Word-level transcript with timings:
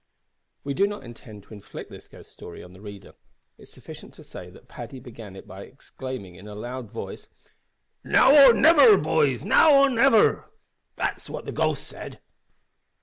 We 0.63 0.73
do 0.73 0.87
not 0.87 1.03
intend 1.03 1.43
to 1.43 1.53
inflict 1.53 1.91
that 1.91 2.09
ghost 2.09 2.31
story 2.31 2.63
on 2.63 2.73
the 2.73 2.81
reader. 2.81 3.13
It 3.59 3.61
is 3.61 3.71
sufficient 3.71 4.15
to 4.15 4.23
say 4.23 4.49
that 4.49 4.67
Paddy 4.67 4.99
began 4.99 5.35
it 5.35 5.47
by 5.47 5.61
exclaiming 5.61 6.33
in 6.33 6.47
a 6.47 6.55
loud 6.55 6.89
voice 6.89 7.27
"`Now 8.03 8.49
or 8.49 8.51
niver, 8.51 8.97
boys 8.97 9.45
now 9.45 9.77
or 9.79 9.91
niver.' 9.91 10.49
That's 10.95 11.29
what 11.29 11.45
the 11.45 11.51
ghost 11.51 11.83
said." 11.85 12.19